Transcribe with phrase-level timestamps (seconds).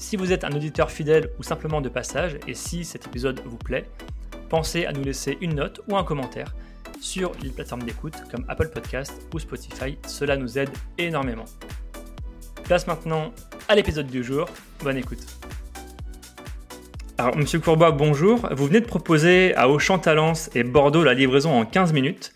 [0.00, 3.56] Si vous êtes un auditeur fidèle ou simplement de passage, et si cet épisode vous
[3.56, 3.90] plaît,
[4.48, 6.54] pensez à nous laisser une note ou un commentaire
[7.00, 11.46] sur les plateformes d'écoute comme Apple Podcast ou Spotify, cela nous aide énormément.
[12.62, 13.32] Place maintenant
[13.68, 14.48] à l'épisode du jour,
[14.84, 15.26] bonne écoute.
[17.18, 18.48] Alors, Monsieur Courbois, bonjour.
[18.52, 22.32] Vous venez de proposer à Auchan Talence et Bordeaux la livraison en 15 minutes.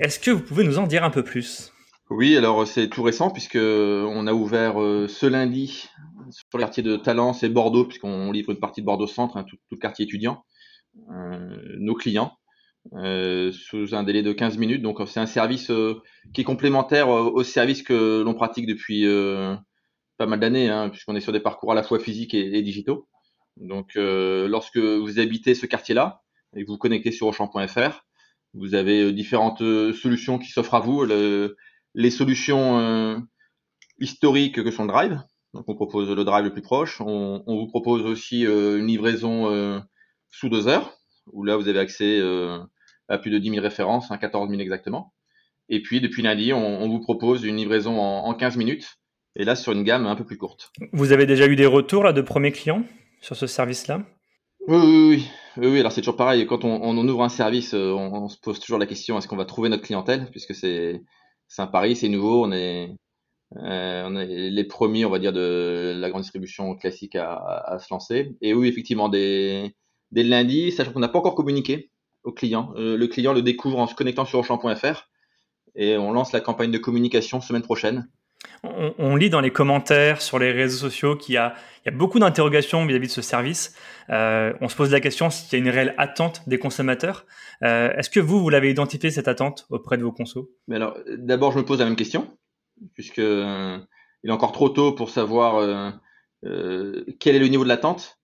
[0.00, 1.72] Est-ce que vous pouvez nous en dire un peu plus?
[2.10, 5.88] Oui, alors c'est tout récent puisque on a ouvert euh, ce lundi
[6.30, 9.44] sur le quartier de Talence et Bordeaux, puisqu'on livre une partie de Bordeaux Centre, hein,
[9.44, 10.44] tout, le quartier étudiant,
[11.10, 12.38] euh, nos clients,
[12.94, 14.82] euh, sous un délai de 15 minutes.
[14.82, 19.04] Donc c'est un service euh, qui est complémentaire au service que l'on pratique depuis
[20.16, 23.08] pas mal d'années, hein, puisqu'on est sur des parcours à la fois physiques et, digitaux.
[23.56, 26.22] Donc lorsque vous habitez ce quartier-là
[26.56, 28.04] et que vous vous connectez sur Auchan.fr,
[28.54, 31.04] vous avez différentes solutions qui s'offrent à vous.
[31.94, 33.24] les solutions
[33.98, 35.20] historiques que sont le Drive,
[35.54, 37.00] donc on propose le drive le plus proche.
[37.00, 39.78] On, vous propose aussi euh, une livraison euh,
[40.30, 40.98] sous deux heures,
[41.32, 42.58] où là vous avez accès euh,
[43.08, 45.14] à plus de 10 000 références, hein, 14 000 exactement.
[45.68, 48.98] Et puis depuis lundi, on, vous propose une livraison en, 15 minutes,
[49.36, 50.70] et là sur une gamme un peu plus courte.
[50.92, 52.84] Vous avez déjà eu des retours là, de premiers clients
[53.20, 54.02] sur ce service-là?
[54.66, 55.80] Oui, oui, oui, oui.
[55.80, 56.44] Alors c'est toujours pareil.
[56.46, 59.68] Quand on, ouvre un service, on, se pose toujours la question est-ce qu'on va trouver
[59.70, 60.28] notre clientèle?
[60.30, 61.00] Puisque c'est
[61.56, 62.44] un pari, c'est nouveau.
[62.44, 62.94] On est
[63.56, 68.36] on est les premiers, on va dire, de la grande distribution classique à, se lancer.
[68.40, 69.74] Et oui, effectivement, dès,
[70.10, 71.90] dès le lundi, sachant qu'on n'a pas encore communiqué
[72.24, 72.72] au client.
[72.76, 75.08] Euh, le client le découvre en se connectant sur Auchan.fr
[75.76, 78.08] et on lance la campagne de communication semaine prochaine.
[78.62, 81.54] On, lit dans les commentaires sur les réseaux sociaux qu'il y, a,
[81.92, 83.74] beaucoup d'interrogations vis-à-vis de ce service.
[84.10, 87.24] Euh, on se pose la question s'il y a une réelle attente des consommateurs.
[87.62, 90.50] Est-ce que vous, vous l'avez identifié cette attente auprès de vos consos?
[90.68, 92.36] Mais alors, d'abord, je me pose la même question
[92.94, 93.78] puisque euh,
[94.22, 95.90] il est encore trop tôt pour savoir euh,
[96.44, 98.18] euh, quel est le niveau de l'attente.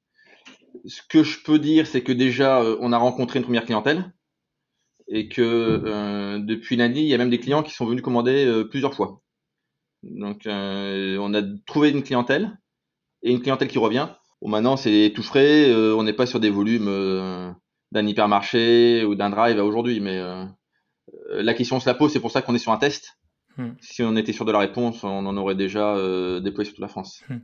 [0.86, 4.12] Ce que je peux dire, c'est que déjà, on a rencontré une première clientèle
[5.08, 8.94] et que depuis lundi, il y a même des clients qui sont venus commander plusieurs
[8.94, 9.20] fois.
[10.04, 12.56] Donc, on a trouvé une clientèle
[13.22, 14.08] et une clientèle qui revient.
[14.40, 15.74] Bon, maintenant, c'est tout frais.
[15.74, 17.54] on n'est pas sur des volumes
[17.90, 20.22] d'un hypermarché ou d'un drive aujourd'hui, mais
[21.30, 22.12] la question se la pose.
[22.12, 23.19] C'est pour ça qu'on est sur un test
[23.60, 23.74] Hmm.
[23.82, 26.82] Si on était sûr de la réponse, on en aurait déjà euh, déployé sur toute
[26.82, 27.22] la France.
[27.28, 27.38] Hmm.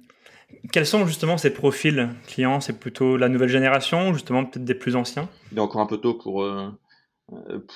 [0.72, 2.60] Quels sont justement ces profils clients?
[2.60, 5.28] C'est plutôt la nouvelle génération, justement peut-être des plus anciens?
[5.53, 6.71] Il est encore un peu tôt pour, euh,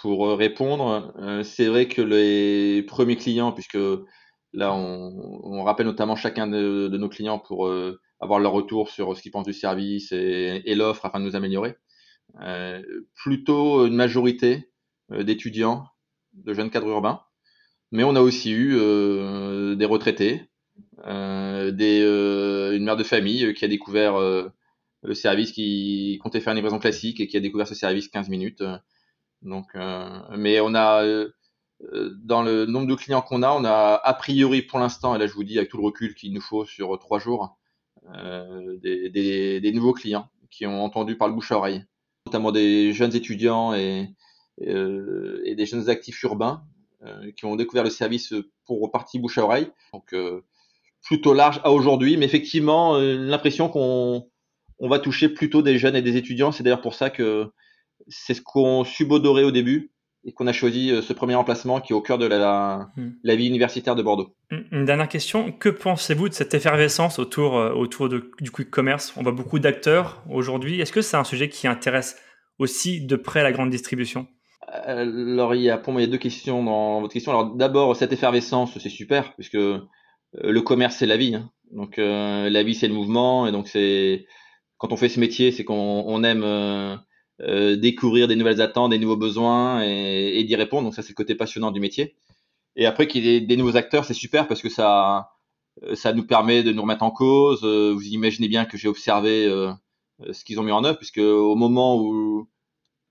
[0.01, 1.13] pour répondre.
[1.19, 3.79] Euh, c'est vrai que les premiers clients, puisque
[4.55, 7.71] là on, rappelle notamment chacun de, nos clients pour
[8.21, 11.37] avoir leur retour sur ce qu'ils pensent du service et, et l'offre afin de nous
[11.37, 11.77] améliorer.
[13.15, 14.71] plutôt une majorité
[15.11, 15.85] d'étudiants,
[16.33, 17.21] de jeunes cadres urbains
[17.93, 20.49] mais on a aussi eu euh, des retraités,
[21.07, 24.19] euh, des, euh, une mère de famille qui a découvert
[25.03, 28.29] le service, qui comptait faire une livraison classique et qui a découvert ce service 15
[28.29, 28.63] minutes.
[29.43, 29.67] Donc,
[30.37, 31.05] mais on a
[32.25, 35.27] dans le nombre de clients qu'on a, on a a priori pour l'instant, et là
[35.27, 37.59] je vous dis avec tout le recul qu'il nous faut sur trois jours,
[38.15, 41.85] des, des, des, nouveaux clients qui ont entendu par le bouche à oreille,
[42.27, 44.11] notamment des jeunes étudiants et,
[44.59, 46.80] et des jeunes actifs urbains euh,
[47.37, 48.35] qui ont découvert le service
[48.67, 49.69] pour partie bouche à oreille.
[49.93, 50.43] Donc euh,
[51.03, 54.29] plutôt large à aujourd'hui, mais effectivement euh, l'impression qu'on
[54.79, 56.53] on va toucher plutôt des jeunes et des étudiants.
[56.53, 57.51] C'est d'ailleurs pour ça que
[58.09, 59.93] c'est ce qu'on subodorait au début
[60.25, 63.11] et qu'on a choisi ce premier emplacement qui est au cœur de la, hmm.
[63.23, 64.35] la, vie universitaire de Bordeaux.
[64.51, 69.15] Une dernière question, que pensez-vous de cette effervescence autour, autour de, du quick commerce?
[69.17, 70.81] On voit beaucoup d'acteurs aujourd'hui.
[70.81, 72.19] Est-ce que c'est un sujet qui intéresse
[72.59, 74.27] aussi de près la grande distribution?
[74.71, 77.33] Alors, il y a, pour moi, il y a deux questions dans votre question.
[77.33, 79.81] Alors, d'abord, cette effervescence, c'est super, puisque euh,
[80.35, 81.35] le commerce, c'est la vie.
[81.35, 81.51] Hein.
[81.73, 83.47] Donc, euh, la vie, c'est le mouvement.
[83.47, 84.27] Et donc, c'est
[84.79, 89.17] quand on fait ce métier, c'est qu'on aime euh, découvrir des nouvelles attentes, des nouveaux
[89.17, 90.85] besoins et, d'y répondre.
[90.85, 92.17] Donc, ça, c'est le côté passionnant du métier.
[92.77, 95.31] Et après, qu'il y ait des nouveaux acteurs, c'est super parce que ça,
[95.95, 97.65] ça nous permet de nous remettre en cause.
[97.65, 99.49] Vous imaginez bien que j'ai observé
[100.33, 102.49] ce qu'ils ont mis en œuvre, puisque au moment où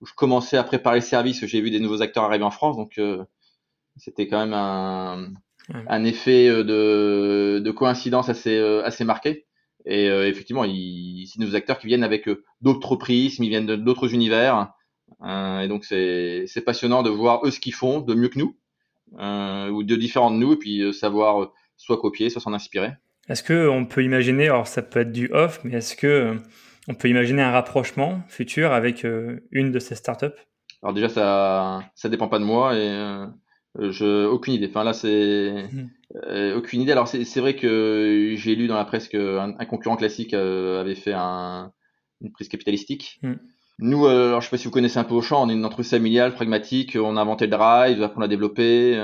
[0.02, 2.78] où je commençais à préparer le service, j'ai vu des nouveaux acteurs arriver en France,
[2.78, 3.24] donc euh,
[3.98, 5.34] c'était quand même un,
[5.70, 9.46] un effet euh, de, de, coïncidence assez, euh, assez marqué.
[9.86, 12.30] Et effectivement, c'est nos acteurs qui viennent avec
[12.62, 14.74] d'autres prismes, ils viennent d'autres univers.
[15.24, 18.58] et donc c'est passionnant de voir eux ce qu'ils font de mieux que nous,
[19.14, 22.92] ou de différents de nous, et puis savoir soit copier, soit s'en inspirer.
[23.30, 26.36] Est-ce qu'on peut imaginer, alors ça peut être du off, mais est-ce que
[26.90, 29.06] on peut imaginer un rapprochement futur avec
[29.52, 30.28] une de ces startups
[30.84, 32.90] Alors déjà, ça ça dépend pas de moi et
[33.80, 34.68] je aucune idée.
[34.68, 35.88] Enfin là, c'est mmh.
[36.16, 36.92] Euh, aucune idée.
[36.92, 40.96] Alors c'est vrai que j'ai lu dans la presse qu'un un concurrent classique euh, avait
[40.96, 41.72] fait un,
[42.22, 43.20] une prise capitalistique.
[43.22, 43.34] Mm.
[43.82, 45.64] Nous, euh, alors, je sais pas si vous connaissez un peu Auchan, on est une
[45.64, 49.00] entreprise familiale, pragmatique, on a inventé le drive, on l'a développé.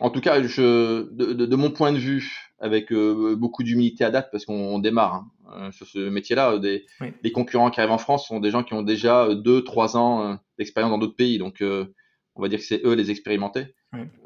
[0.00, 4.28] En tout cas, je, de, de, mon point de vue, avec beaucoup d'humilité à date,
[4.30, 5.30] parce qu'on démarre hein,
[5.70, 6.86] sur ce métier-là, des,
[7.22, 10.90] les concurrents qui arrivent en France sont des gens qui ont déjà 2-3 ans d'expérience
[10.90, 13.74] dans d'autres pays, donc on va dire que c'est eux les expérimentés.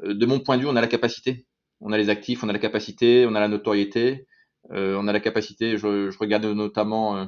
[0.03, 1.45] de mon point de vue, on a la capacité.
[1.81, 4.27] On a les actifs, on a la capacité, on a la notoriété,
[4.71, 7.25] euh, on a la capacité, je, regarde notamment euh,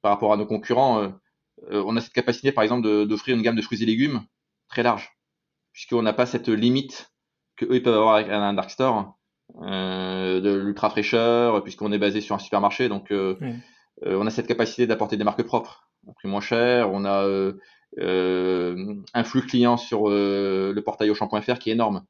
[0.00, 3.56] par rapport à nos concurrents, euh, on a cette capacité par exemple d'offrir une gamme
[3.56, 4.22] de fruits et légumes
[4.68, 5.10] très large,
[5.72, 7.12] puisqu'on n'a pas cette limite
[7.56, 9.15] que eux ils peuvent avoir avec un dark store,
[9.54, 15.16] de l'ultra fraîcheur, puisqu'on est basé sur un supermarché, donc on a cette capacité d'apporter
[15.16, 17.26] des marques propres, à prix moins cher, on a
[17.98, 22.04] un flux client sur le portail Auchan.fr qui est énorme.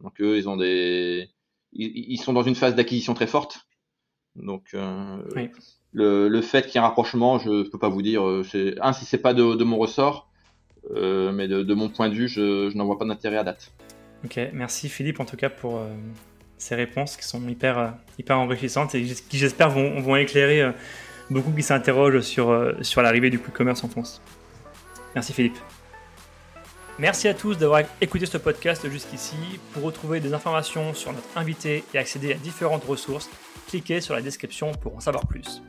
[0.00, 1.28] Donc eux, ils ont des,
[1.72, 3.66] ils, sont dans une phase d'acquisition très forte.
[4.36, 5.18] Donc euh,
[5.92, 8.26] le, le, fait qu'il y ait un rapprochement, je ne peux pas vous dire.
[8.26, 8.44] Euh,
[8.80, 10.30] un si c'est pas de, de, mon ressort,
[10.94, 13.44] euh, mais de, de, mon point de vue, je, je n'en vois pas d'intérêt à
[13.44, 13.72] date.
[14.24, 15.80] Ok, merci Philippe en tout cas pour
[16.58, 20.72] ces réponses qui sont hyper hyper enrichissantes et qui j'espère vont, vont éclairer
[21.30, 24.20] beaucoup qui s'interrogent sur sur l'arrivée du quick commerce en France.
[25.14, 25.58] Merci Philippe.
[26.98, 29.36] Merci à tous d'avoir écouté ce podcast jusqu'ici.
[29.72, 33.30] Pour retrouver des informations sur notre invité et accéder à différentes ressources,
[33.68, 35.62] cliquez sur la description pour en savoir plus.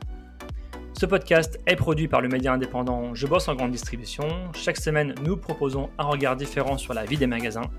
[0.98, 4.26] Ce podcast est produit par le média indépendant Je bosse en grande distribution.
[4.54, 7.70] Chaque semaine, nous proposons un regard différent sur la vie des magasins,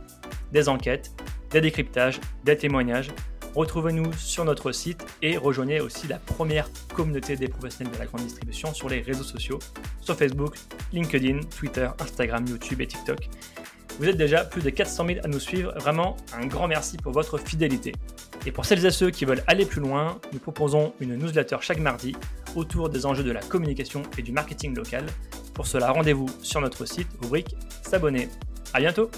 [0.53, 1.11] des enquêtes,
[1.51, 3.11] des décryptages, des témoignages
[3.53, 8.21] Retrouvez-nous sur notre site et rejoignez aussi la première communauté des professionnels de la grande
[8.21, 9.59] distribution sur les réseaux sociaux,
[9.99, 10.55] sur Facebook,
[10.93, 13.29] LinkedIn, Twitter, Instagram, YouTube et TikTok.
[13.99, 17.11] Vous êtes déjà plus de 400 000 à nous suivre, vraiment un grand merci pour
[17.11, 17.91] votre fidélité.
[18.45, 21.79] Et pour celles et ceux qui veulent aller plus loin, nous proposons une newsletter chaque
[21.79, 22.15] mardi
[22.55, 25.05] autour des enjeux de la communication et du marketing local.
[25.53, 27.53] Pour cela, rendez-vous sur notre site, rubrique
[27.83, 28.29] S'abonner.
[28.73, 29.11] À bientôt